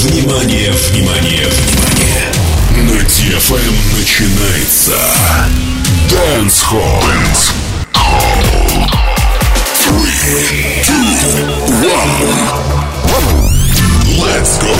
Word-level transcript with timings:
Внимание, 0.00 0.70
внимание, 0.70 1.44
внимание! 1.48 2.32
На 2.76 3.02
DFM 3.02 3.74
начинается 3.98 4.92
Dance 6.08 6.62
Hall. 6.70 7.02
Dance 7.02 7.50
Hall. 7.94 8.46
Three, 9.74 10.84
two, 10.84 11.02
one. 11.82 12.14
Let's 14.20 14.58
go. 14.62 14.72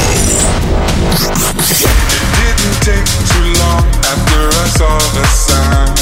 It 1.68 2.26
didn't 2.38 2.78
take 2.80 3.08
too 3.26 3.48
long 3.58 3.84
after 4.06 4.40
I 4.54 4.68
saw 4.78 4.98
the 5.14 5.26
sign. 5.26 5.94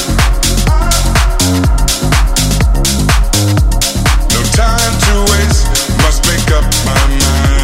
No 4.31 4.41
time 4.53 4.95
to 5.07 5.15
waste. 5.33 5.65
Must 6.03 6.21
make 6.27 6.51
up 6.53 6.67
my 6.85 7.01
mind. 7.25 7.56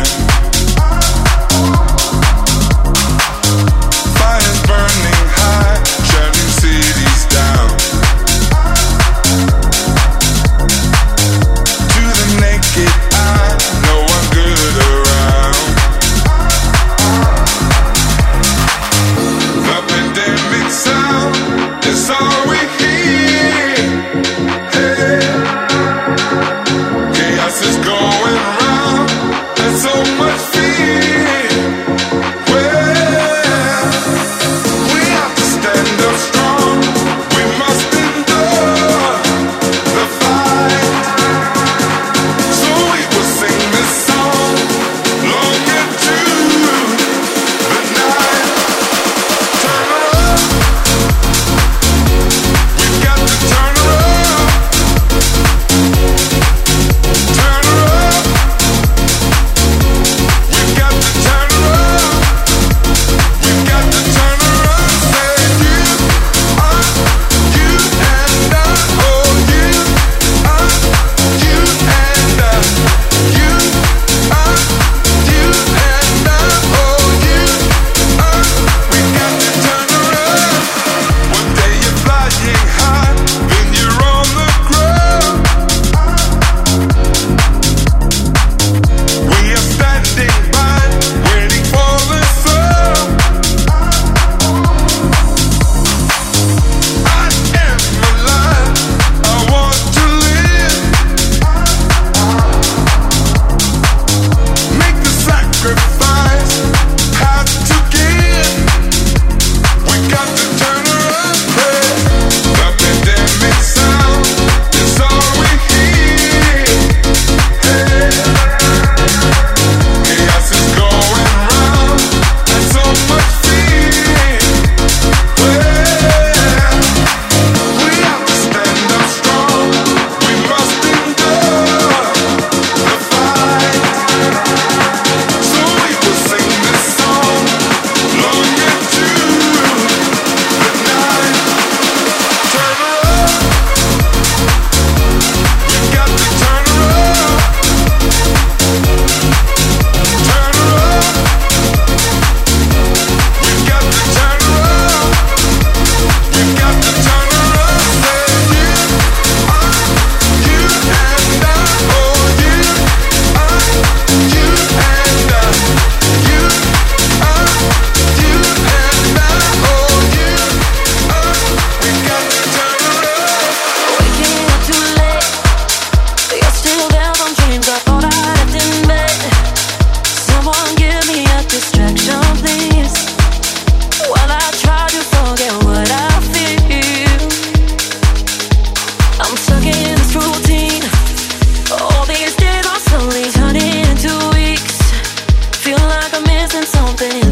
been 197.03 197.32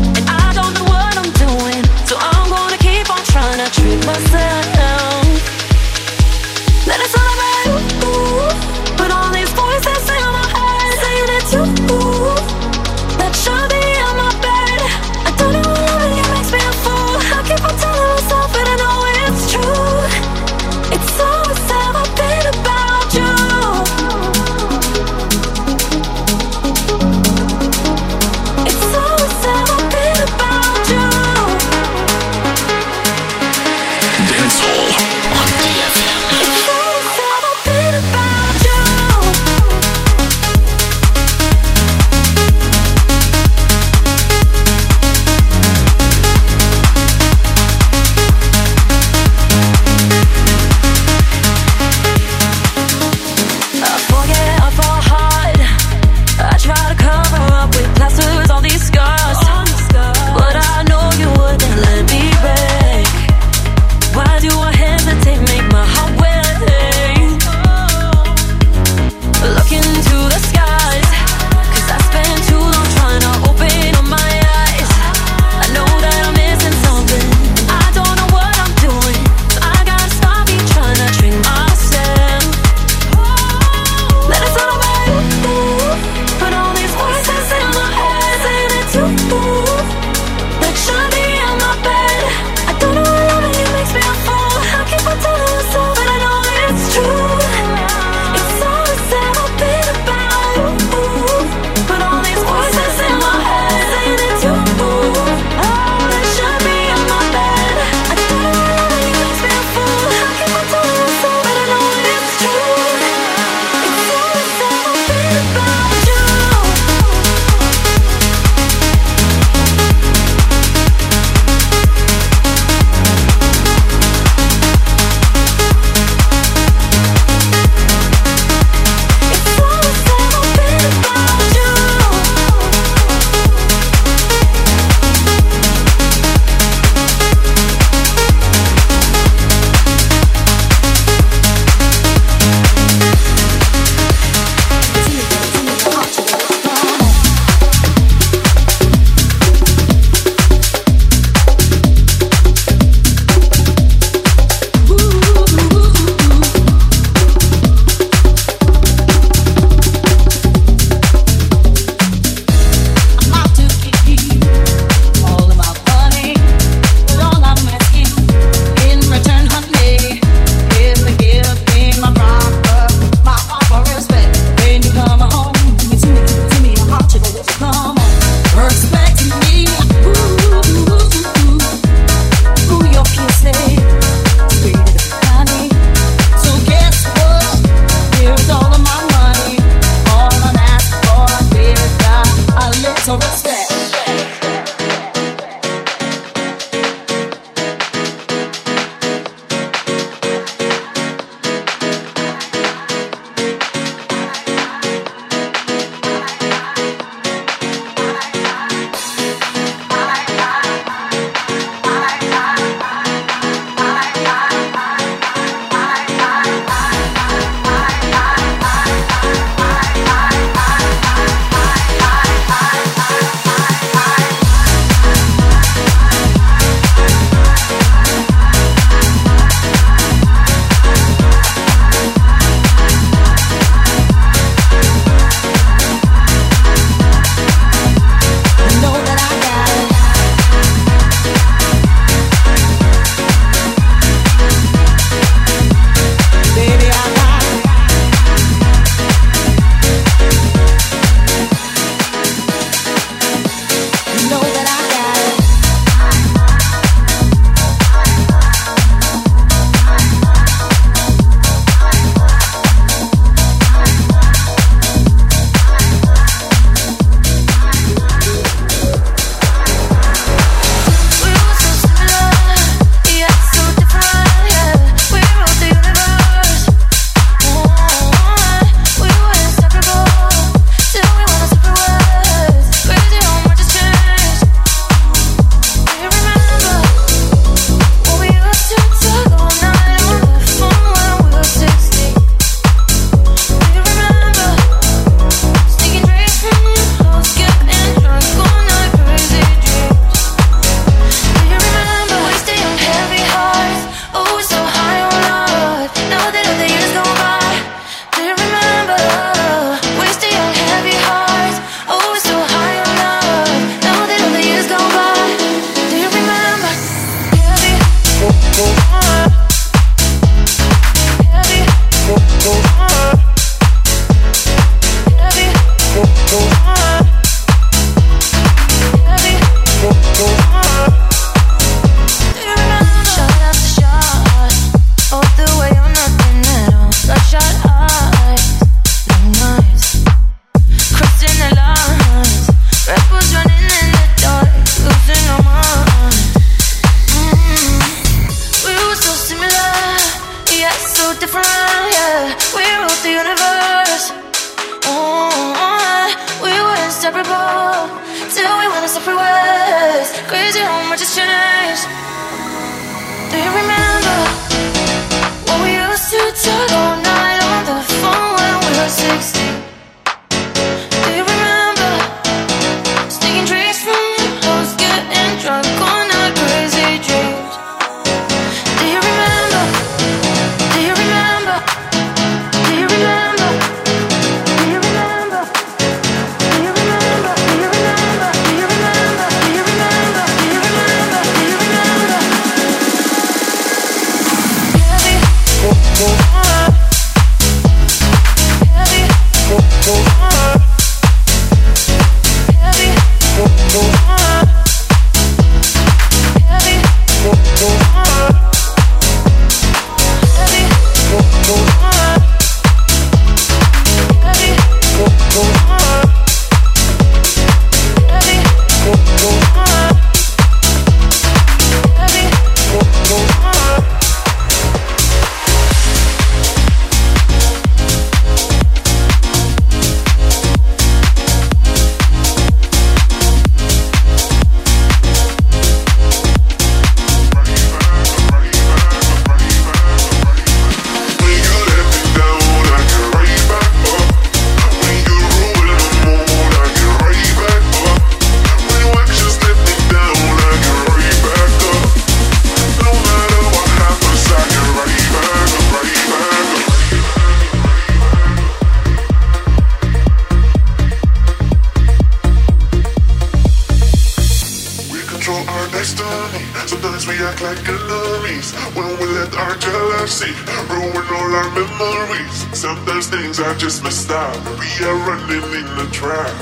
memories. 471.81 472.59
Sometimes 472.59 473.07
things 473.09 473.41
are 473.41 473.55
just 473.55 473.83
messed 473.83 474.11
up. 474.11 474.37
We 474.59 474.69
are 474.85 474.97
running 475.09 475.43
in 475.61 475.69
the 475.81 475.89
trap, 475.93 476.35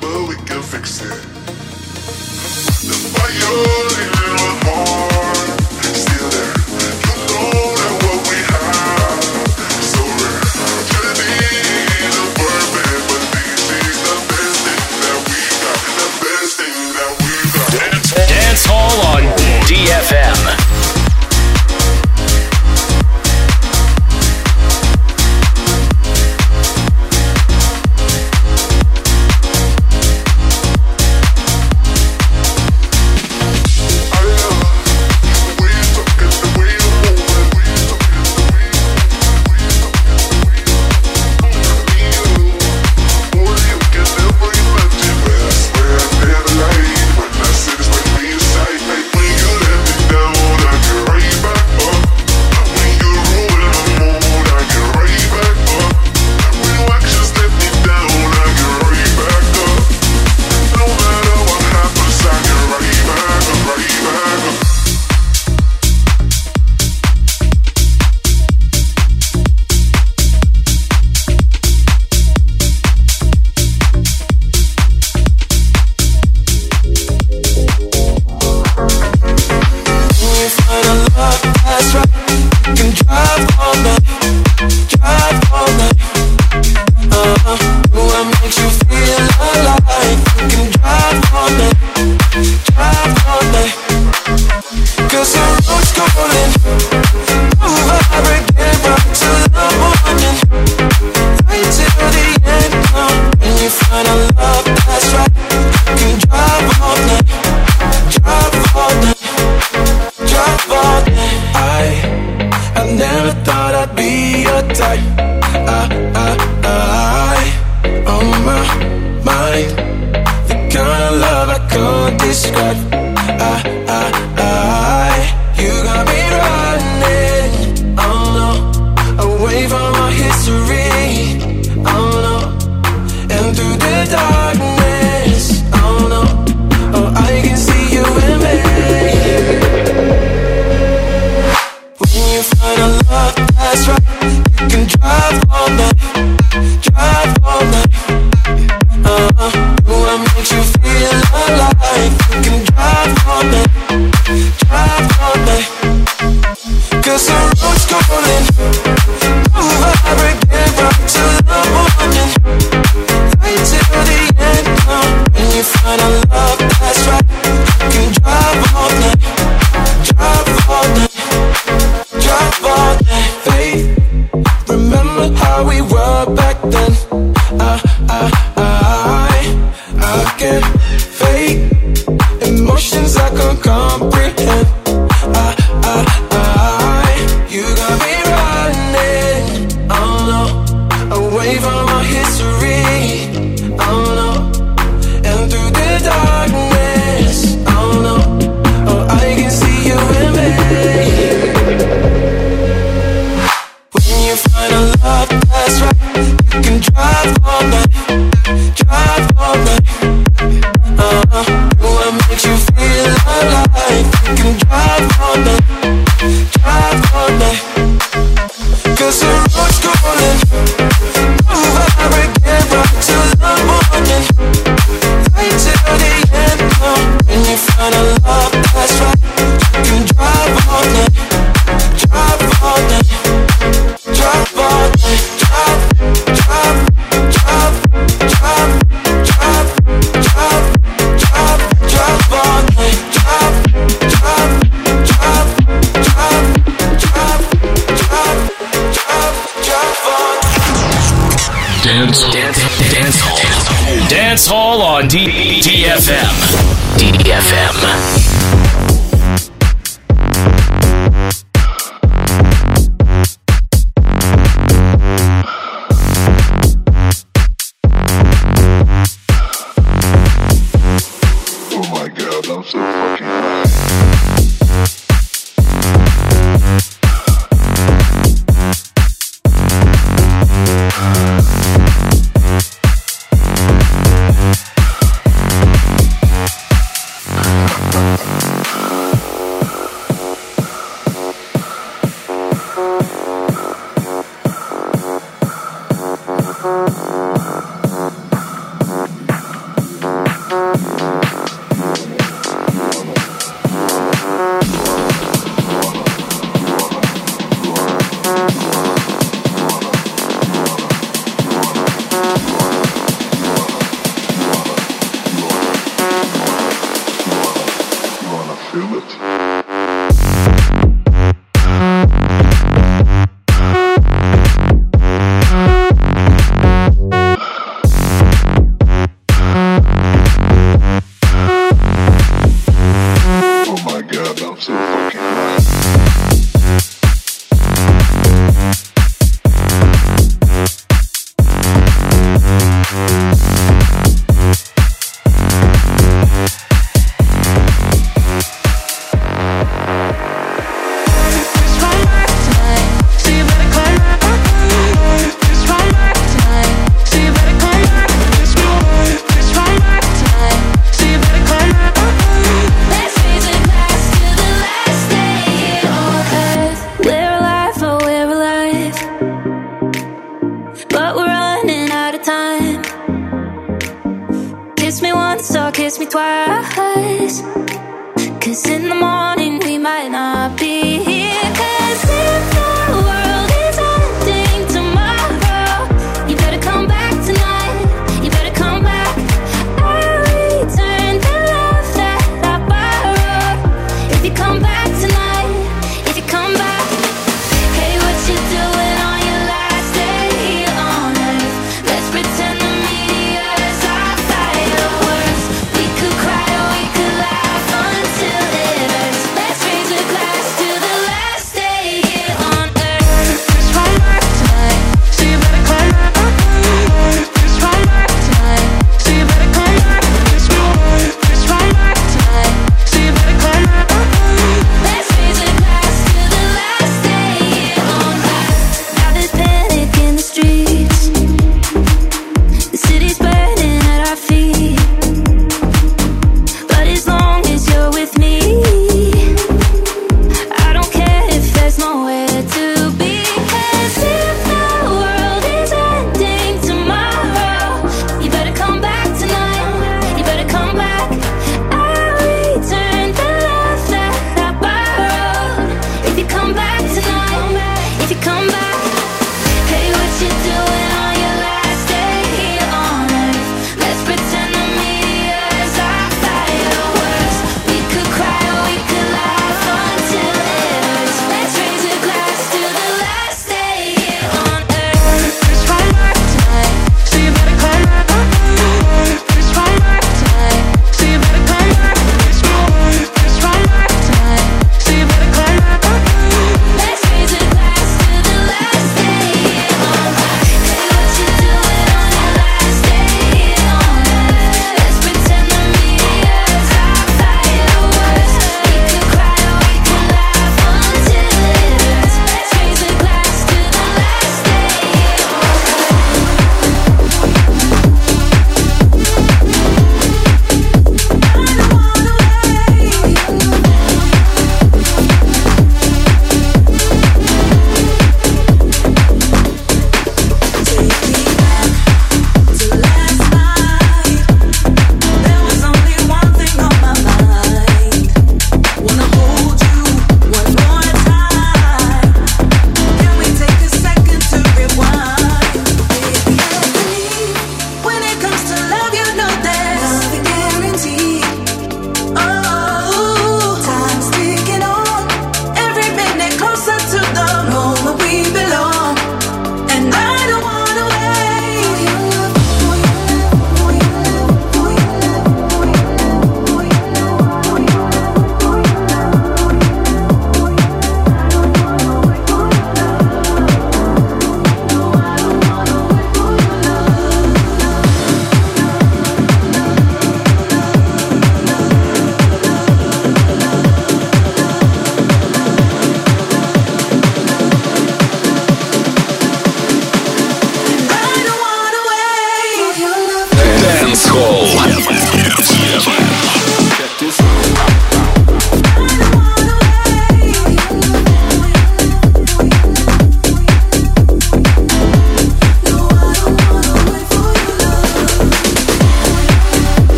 but 0.00 0.28
we 0.28 0.34
can 0.46 0.62
fix 0.62 1.00
it. 1.00 1.18
The 2.88 2.96
fire. 3.14 3.87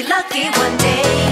Over 0.00 1.27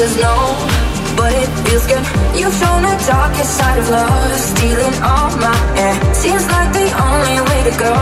says 0.00 0.16
no, 0.16 0.34
but 1.14 1.30
it 1.30 1.50
feels 1.68 1.86
good. 1.86 2.00
You've 2.32 2.56
shown 2.56 2.80
the 2.88 2.96
darkest 3.04 3.52
side 3.58 3.78
of 3.78 3.86
love, 3.90 4.32
stealing 4.40 4.96
all 5.04 5.28
my 5.36 5.58
air. 5.76 5.94
Seems 6.14 6.44
like 6.48 6.72
the 6.72 6.88
only 7.08 7.38
way 7.48 7.60
to 7.68 7.74
go. 7.76 7.94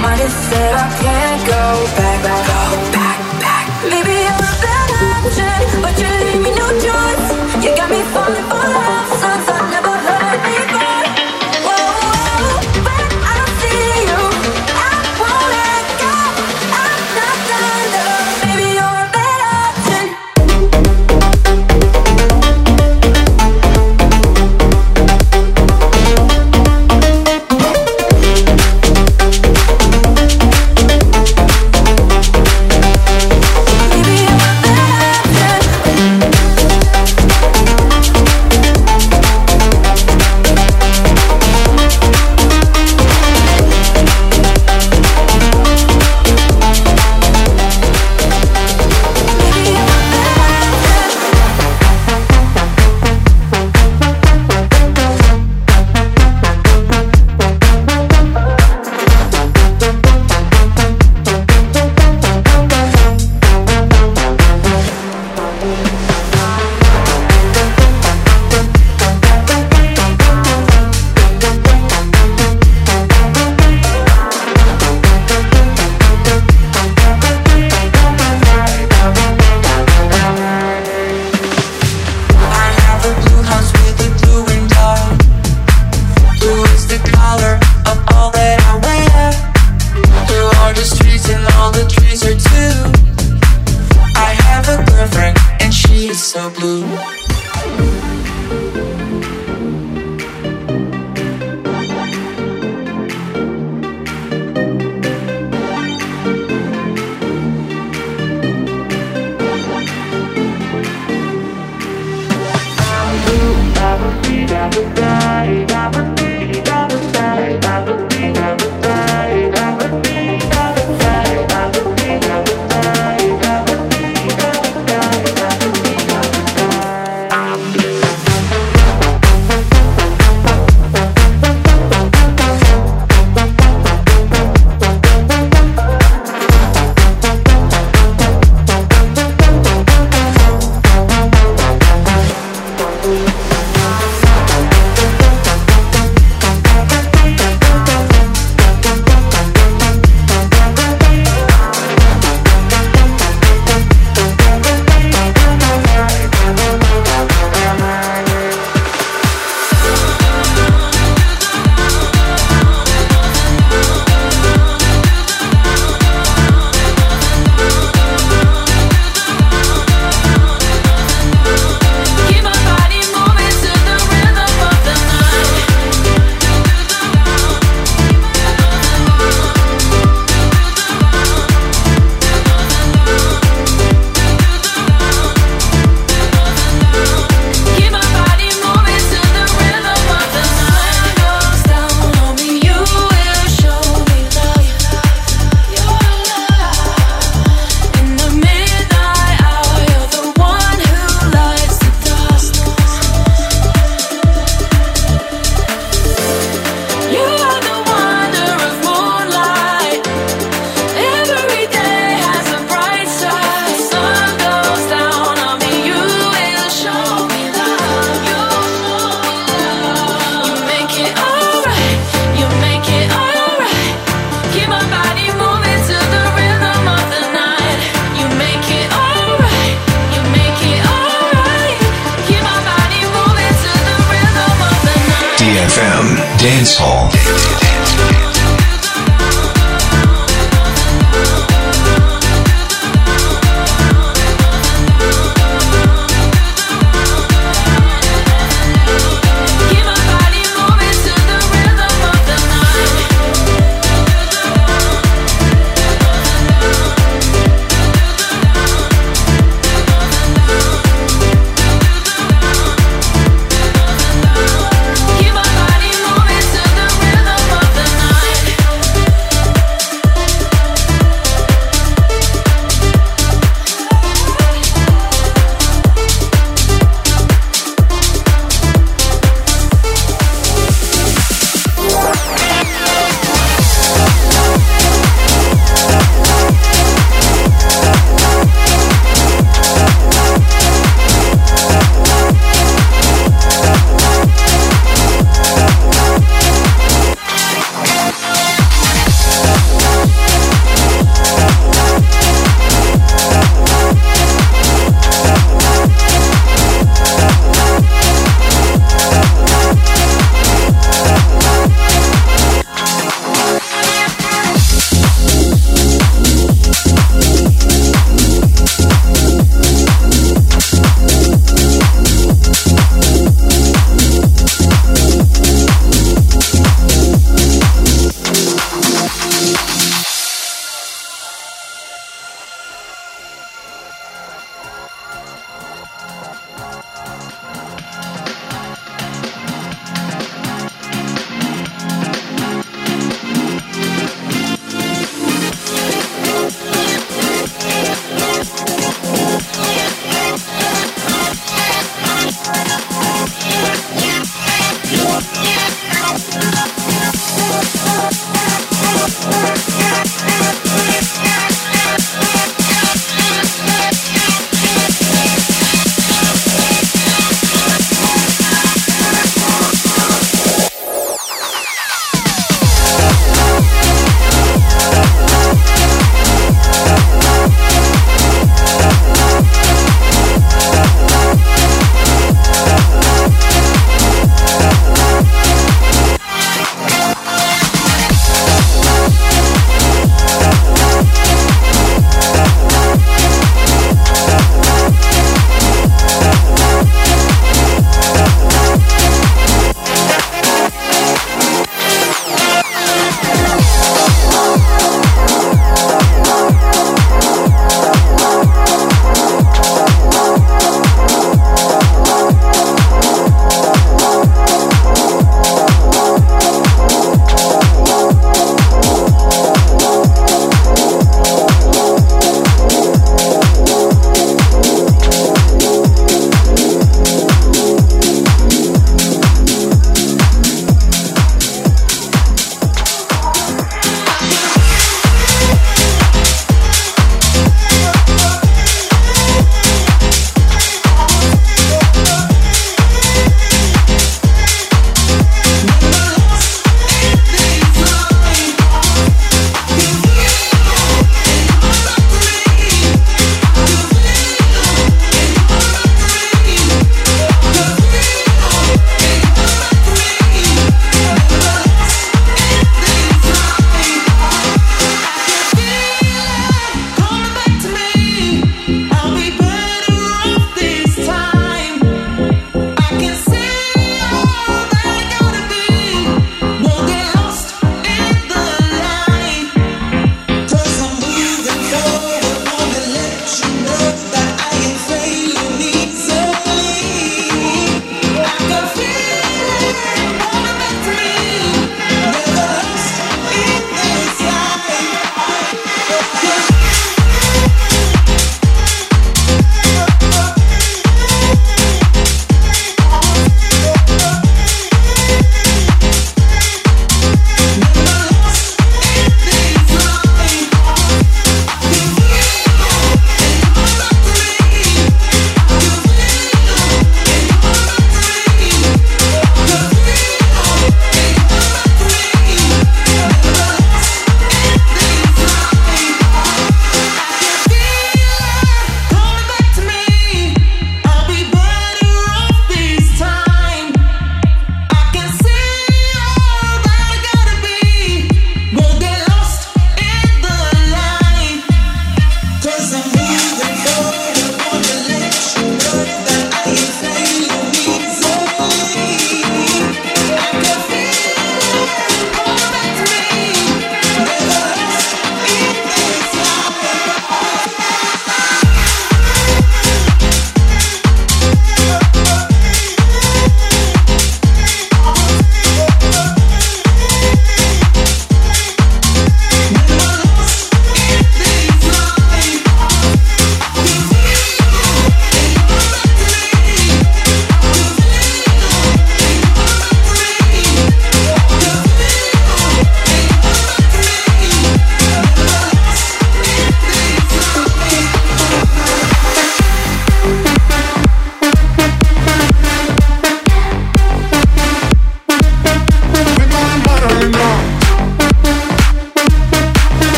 Might 0.00 0.20
have 0.24 0.36
said 0.48 0.72
I 0.72 0.88
can't 1.04 1.42
go 1.54 1.64
back, 1.98 2.18
back, 2.24 2.42
go 2.52 2.62
back, 2.96 3.18
back. 3.44 3.64
Maybe 3.92 4.16
I'm 4.32 4.40
a 4.40 4.54
bad 4.64 4.88
option, 5.12 5.60
but 5.84 5.94
you 6.00 6.08
leave 6.24 6.42
me 6.46 6.50
no 6.60 6.66
choice. 6.86 7.26
You 7.62 7.70
got 7.76 7.88
me 7.90 8.00
falling 8.14 8.46
for 8.48 8.64
love. 8.72 8.91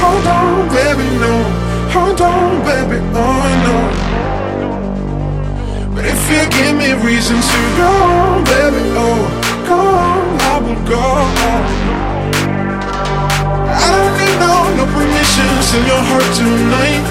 Hold 0.00 0.26
on, 0.26 0.68
baby, 0.68 1.06
no. 1.18 1.34
Hold 1.96 2.20
on, 2.20 2.60
baby, 2.68 2.98
oh 3.16 3.44
no. 3.66 3.76
But 5.94 6.04
if 6.04 6.20
you 6.28 6.42
give 6.52 6.76
me 6.76 6.92
reason 7.00 7.36
to 7.40 7.60
go 7.80 7.88
on, 7.88 8.44
baby, 8.44 8.82
oh, 9.00 9.20
go 9.64 9.78
on, 9.80 10.24
I 10.52 10.54
will 10.60 10.82
go 10.84 11.00
on. 11.00 11.64
I 13.72 13.86
don't 13.92 14.14
need 14.20 14.36
no, 14.44 14.54
no 14.76 14.84
permissions 14.92 15.66
in 15.72 15.82
your 15.88 16.02
heart 16.10 16.28
tonight. 16.36 17.04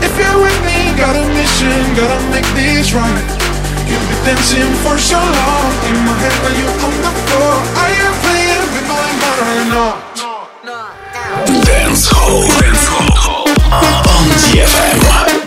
If 0.00 0.12
you're 0.16 0.40
with 0.40 0.58
me, 0.64 0.96
got 0.96 1.14
a 1.14 1.24
mission, 1.36 1.76
gotta 1.94 2.18
make 2.32 2.48
this 2.56 2.92
right. 2.96 3.28
You've 3.84 4.06
been 4.08 4.24
dancing 4.24 4.72
for 4.80 4.96
so 4.96 5.20
long, 5.20 5.72
in 5.88 5.96
my 6.08 6.14
head 6.16 6.36
but 6.40 6.52
you 6.56 6.68
on 6.80 6.94
the 7.04 7.12
floor? 7.28 7.54
I 7.76 7.88
am 8.00 8.14
playing 8.24 8.64
with 8.72 8.86
my 8.88 9.08
mind 9.20 9.44
or? 9.76 9.92
No, 10.16 10.40
no, 10.64 10.78
no. 11.66 11.71
Dance 11.92 12.06
Hall. 12.08 12.48
Dance 12.58 12.86
Hall. 12.88 13.44
Uh, 13.70 14.08
on 14.08 14.30
DFM. 14.40 15.41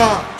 감사합니다. 0.00 0.39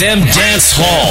Them 0.00 0.20
Dance 0.20 0.72
Hall. 0.72 1.09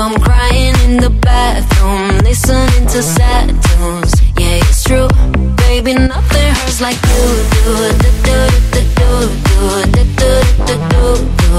I'm 0.00 0.18
crying 0.20 0.74
in 0.86 0.96
the 0.96 1.10
bathroom, 1.10 2.18
listening 2.24 2.86
to 2.86 3.02
sad 3.02 3.48
tunes. 3.48 4.14
Yeah, 4.38 4.64
it's 4.64 4.84
true. 4.84 5.08
Baby, 5.56 5.94
nothing 5.94 6.48
hurts 6.54 6.80
like 6.80 6.96
you 6.96 7.24
do. 7.52 7.74
Do, 8.00 8.10
do, 8.24 8.40
do, 8.72 8.82
do, 8.96 9.10
do, 9.48 9.68
do, 9.92 10.04
do, 10.16 10.32
do, 10.66 10.74
do, 10.88 11.06
do. 11.42 11.52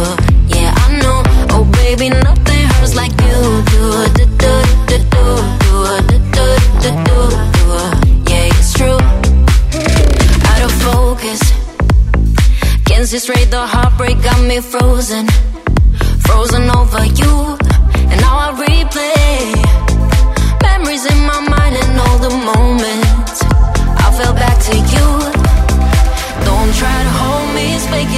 Yeah, 0.50 0.74
I 0.76 1.00
know. 1.02 1.22
Oh, 1.52 1.64
baby, 1.74 2.10
nothing 2.10 2.66
hurts 2.74 2.96
like 2.96 3.12
you 3.22 3.40
do. 3.70 3.86
Do, 4.18 4.32
do, 4.42 4.56
do, 4.90 4.98
do, 5.14 5.36
do, 5.62 5.84
do, 6.10 6.22
do, 6.34 6.48
do, 6.82 6.92
do, 7.06 7.22
do. 7.54 7.68
Yeah, 8.32 8.50
it's 8.50 8.74
true. 8.74 9.00
Out 10.50 10.62
of 10.66 10.74
focus. 10.82 11.42
Can't 12.86 13.08
see 13.08 13.20
straight, 13.20 13.52
the 13.52 13.62
heartbreak 13.66 14.22
got 14.24 14.42
me 14.42 14.60
frozen. 14.60 15.28
Frozen 16.26 16.70
over 16.72 17.06
you. 17.06 17.43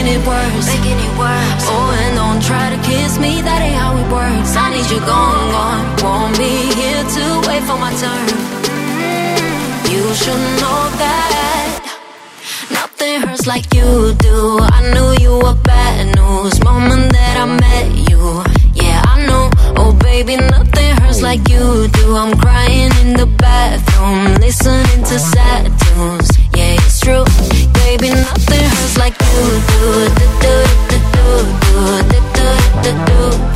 Making 0.06 0.22
it 0.22 0.28
worse. 0.28 0.66
Making 0.68 1.00
it 1.00 1.18
worse. 1.18 1.66
Oh, 1.68 1.98
and 2.00 2.16
don't 2.16 2.42
try 2.42 2.70
to 2.70 2.80
kiss 2.84 3.18
me, 3.18 3.42
that 3.42 3.62
ain't 3.62 3.76
how 3.76 3.98
it 3.98 4.08
works. 4.12 4.56
I 4.56 4.70
need 4.74 4.90
you 4.90 5.00
gone, 5.00 5.52
gone. 5.52 5.86
Won't 6.04 6.38
be 6.38 6.54
here 6.78 7.04
to 7.16 7.26
wait 7.48 7.64
for 7.64 7.78
my 7.78 7.92
turn. 7.98 8.26
You 9.92 10.04
should 10.14 10.44
know 10.62 10.82
that 11.02 11.82
nothing 12.72 13.22
hurts 13.22 13.48
like 13.48 13.74
you 13.74 14.14
do. 14.20 14.60
I 14.62 14.80
knew 14.94 15.10
you 15.24 15.34
were 15.44 15.58
bad 15.64 16.16
news 16.16 16.64
moment 16.64 17.12
that 17.14 17.36
I 17.42 17.46
met 17.46 17.88
you. 18.10 18.44
Yeah, 18.74 19.02
I 19.06 19.26
know. 19.26 19.50
Oh, 19.78 19.94
baby, 19.94 20.38
nothing 20.38 20.96
hurts 20.98 21.22
like 21.22 21.48
you 21.50 21.88
do. 21.88 22.16
I'm 22.16 22.38
crying 22.38 22.92
in 23.02 23.14
the 23.14 23.26
bathroom, 23.26 24.36
listening 24.36 25.04
to 25.10 25.20
sad 25.20 25.64
tunes. 25.80 26.30
Yeah, 26.54 26.78
it's 26.78 27.00
true. 27.00 27.65
Baby, 27.86 28.10
nothing 28.10 28.64
hurts 28.64 28.98
like 28.98 29.14
you 29.22 29.62
do. 29.70 30.10
Do, 30.18 30.26
do, 30.42 30.54
do, 30.90 30.98
do, 31.14 31.46
do, 31.70 32.20
do, 32.34 32.50
do, 32.82 32.92
do, 33.06 33.55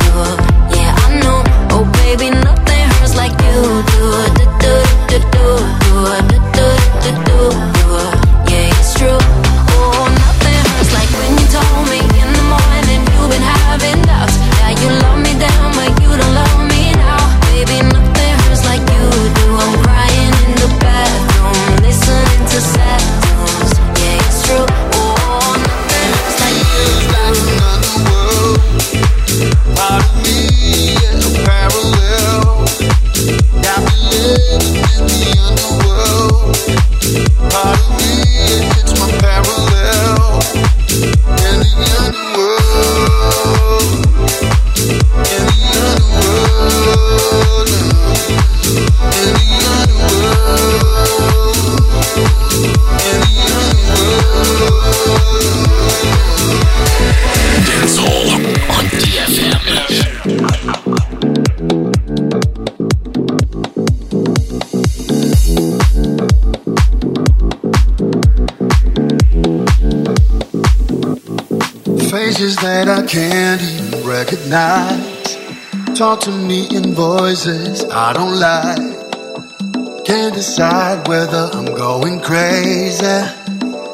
that 72.62 72.88
I 72.88 73.06
can't 73.06 73.62
even 73.62 74.06
recognize. 74.06 75.96
Talk 75.96 76.20
to 76.20 76.30
me 76.30 76.66
in 76.76 76.94
voices 76.94 77.84
I 77.84 78.12
don't 78.12 78.38
like. 78.38 80.04
Can't 80.04 80.34
decide 80.34 81.08
whether 81.08 81.48
I'm 81.52 81.66
going 81.66 82.20
crazy. 82.20 83.06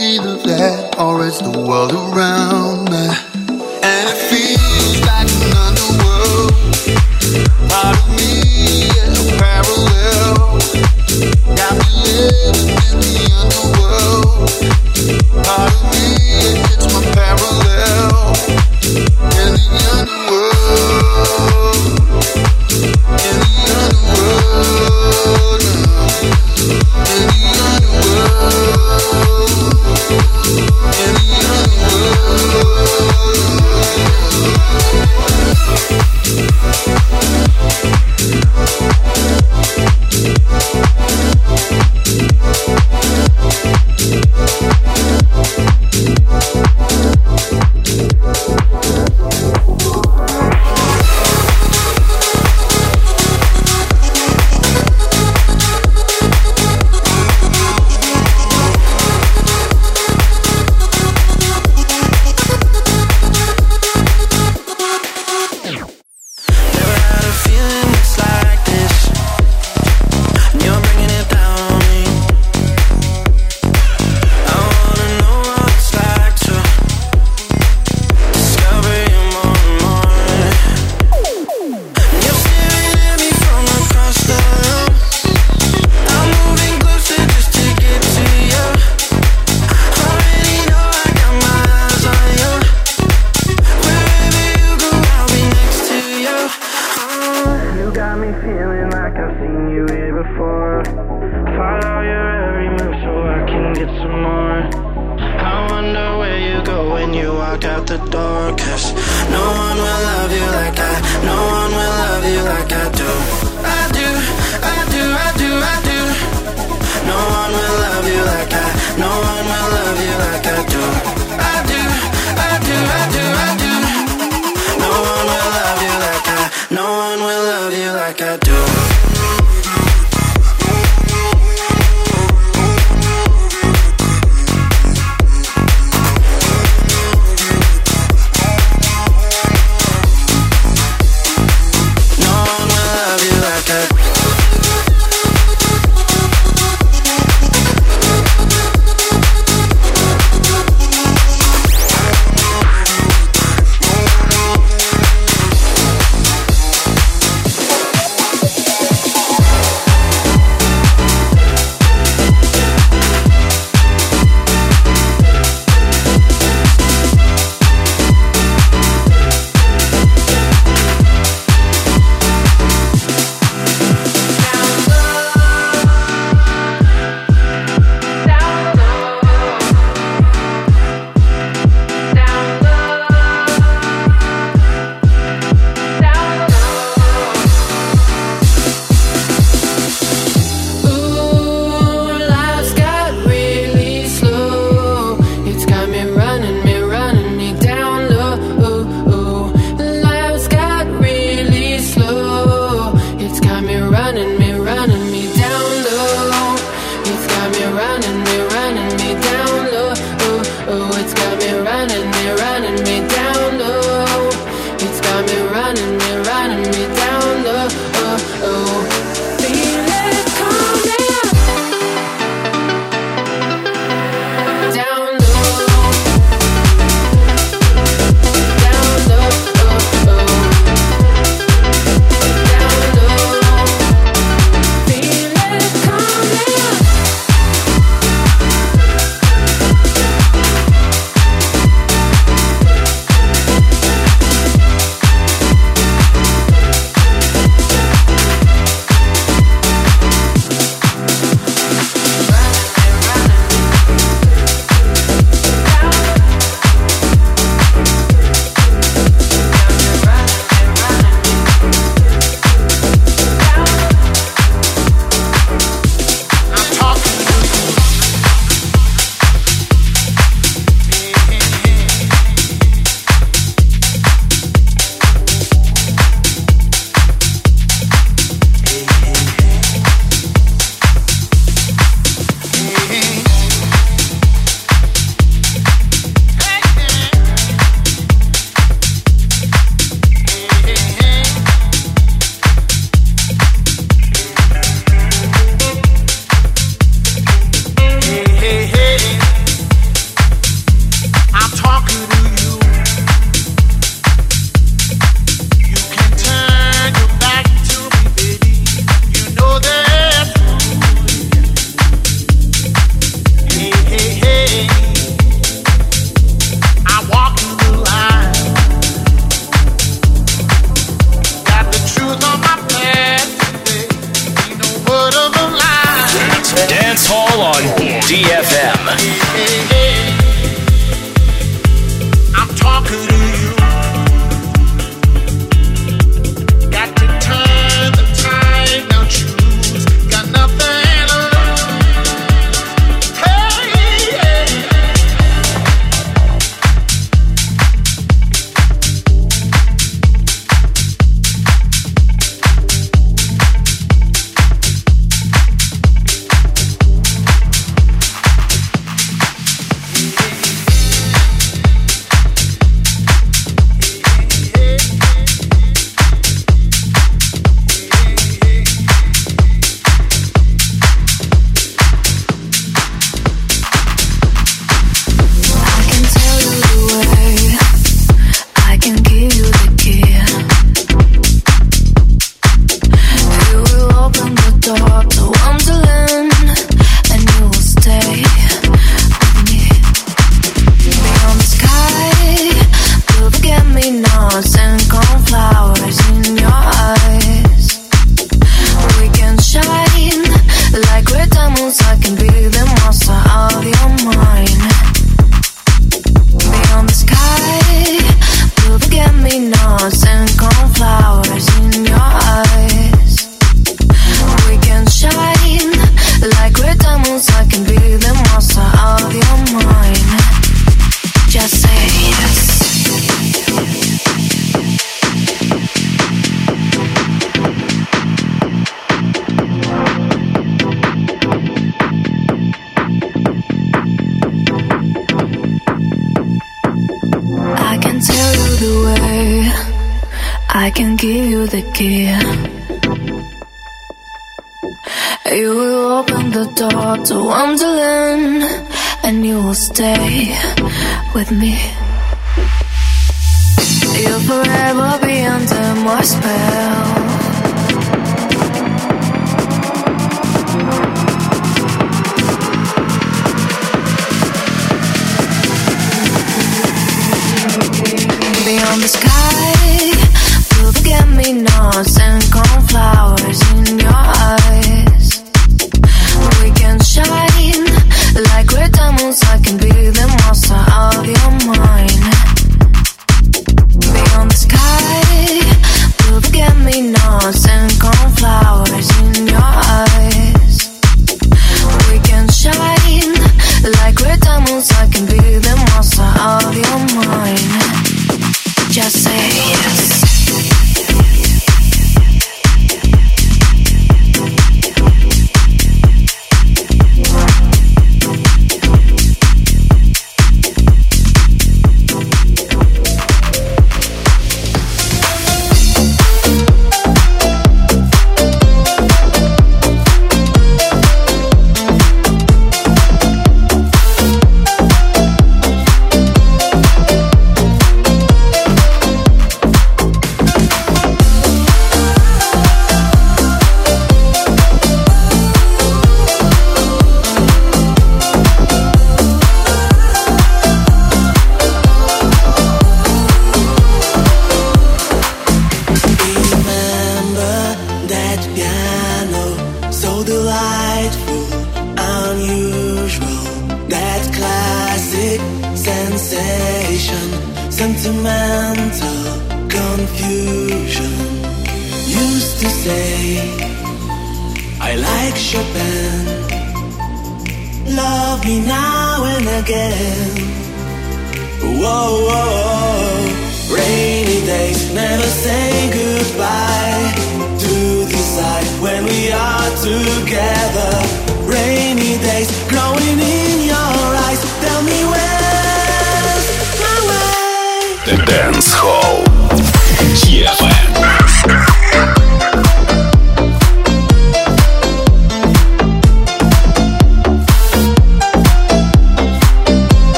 Either 0.00 0.36
that 0.48 0.96
or 0.98 1.26
it's 1.26 1.40
the 1.40 1.50
world 1.50 1.92
around 1.92 2.89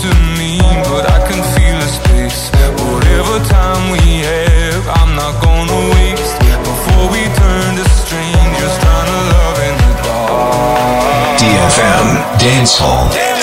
to 0.00 0.28
but 0.90 1.10
I 1.10 1.18
can 1.26 1.42
feel 1.54 1.76
a 1.76 1.88
space. 1.88 2.50
Whatever 2.86 3.42
time 3.50 3.90
we 3.90 4.22
have, 4.22 4.86
I'm 5.00 5.14
not 5.16 5.42
gonna 5.42 5.80
waste. 5.94 6.38
Before 6.62 7.10
we 7.10 7.22
turn 7.34 7.76
to 7.76 7.84
strangers, 8.02 8.74
trying 8.78 9.08
to 9.12 9.20
love 9.34 9.58
in 9.68 9.74
the 9.82 9.92
dark. 10.04 11.38
DFM 11.40 12.38
Dance 12.38 12.78
Hall. 12.78 13.37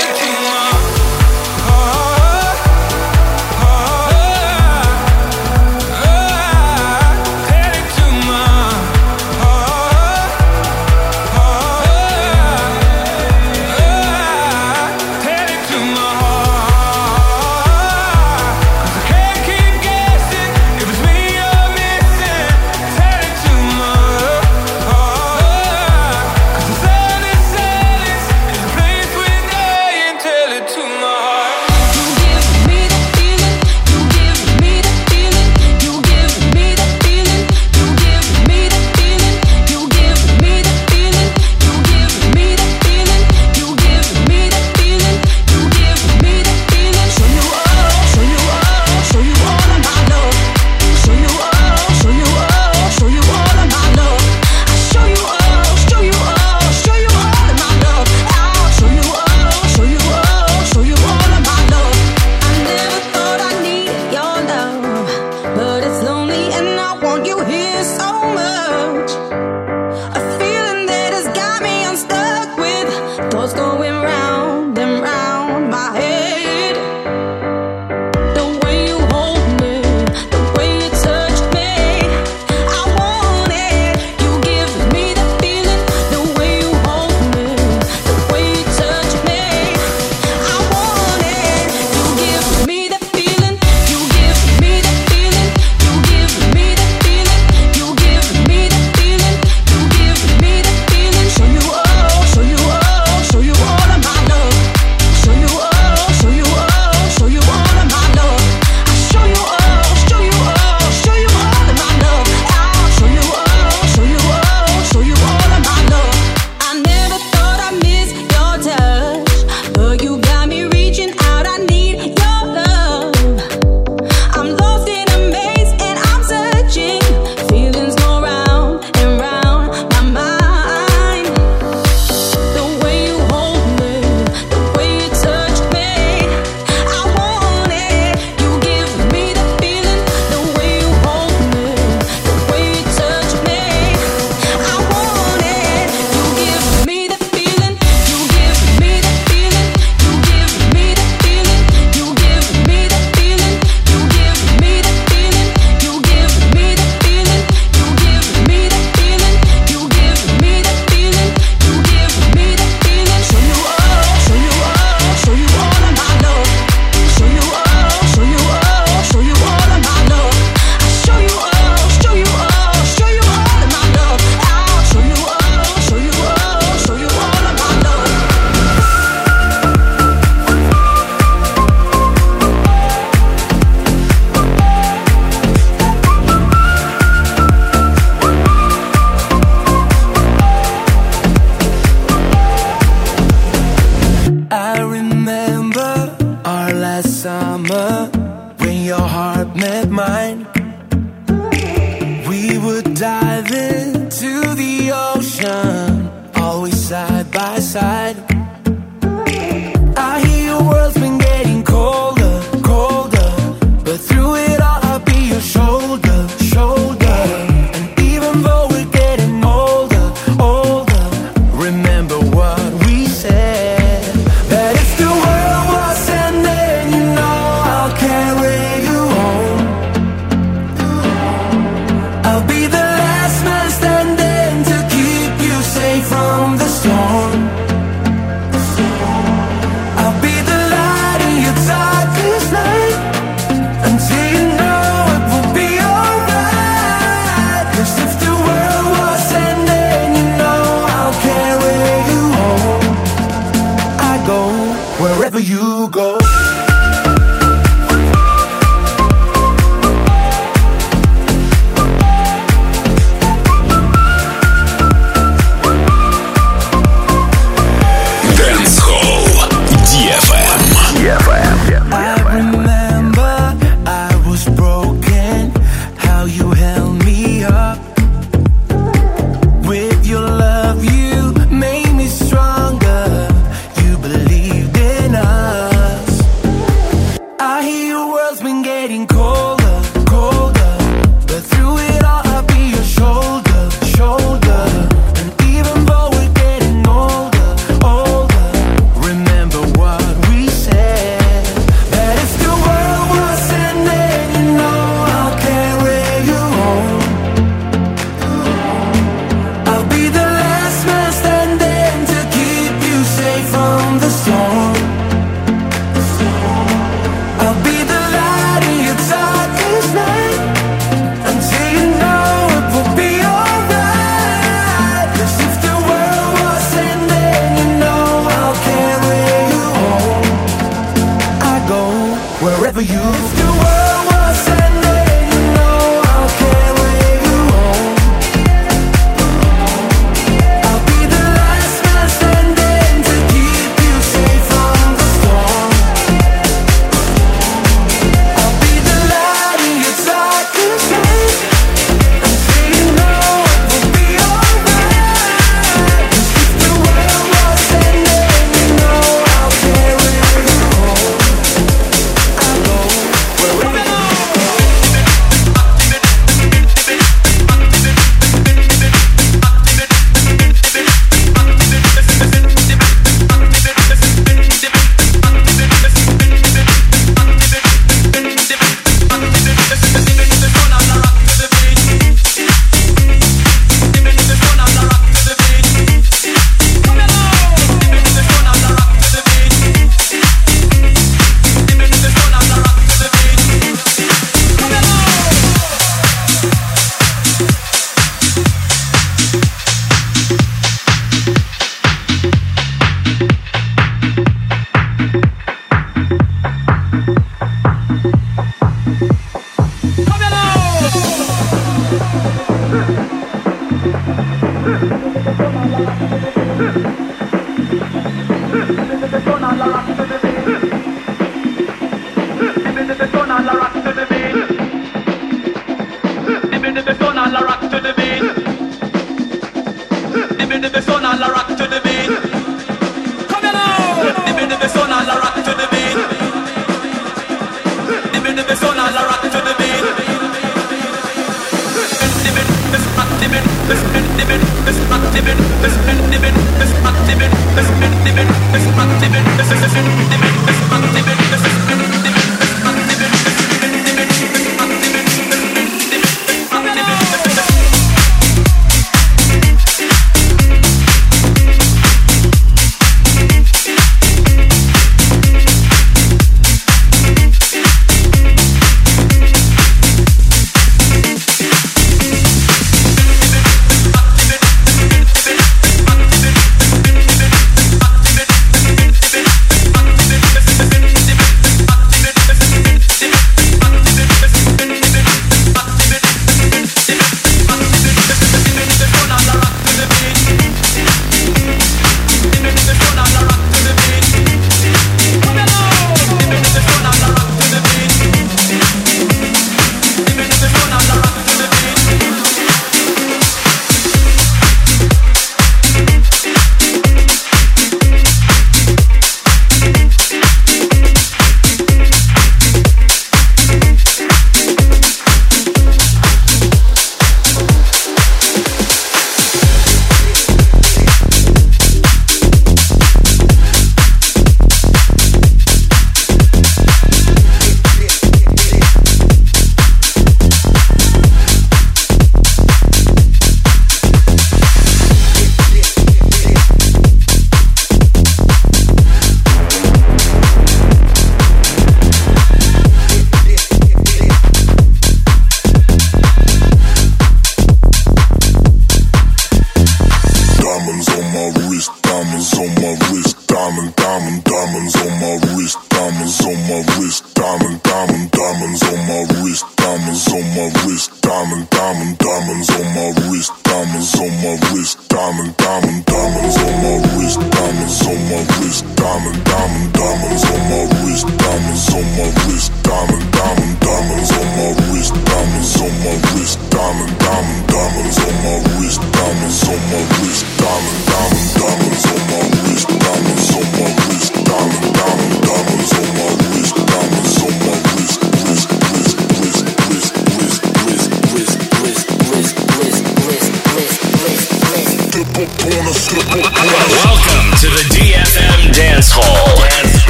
This 448.56 448.64
is 448.64 448.72
the 448.72 448.86
this 448.88 449.12
the 449.12 449.20
this 449.36 449.52
is 449.52 449.60
the 449.60 449.68
this 449.68 450.24
this 450.46 450.62
is 450.62 450.70
the 450.70 450.78
this 450.80 451.04
this 451.04 451.44
is 451.44 451.44
the 451.44 451.60
this 451.60 451.65